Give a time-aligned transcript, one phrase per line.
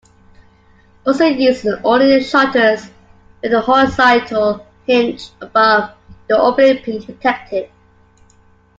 [1.05, 2.89] Also used are awning shutters,
[3.43, 5.91] with a horizontal hinge above
[6.27, 7.69] the opening being protected.